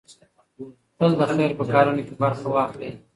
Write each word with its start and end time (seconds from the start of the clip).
تل 0.97 1.11
د 1.19 1.21
خير 1.33 1.51
په 1.59 1.65
کارونو 1.73 2.01
کې 2.07 2.13
برخه 2.21 2.47
واخلئ. 2.49 2.91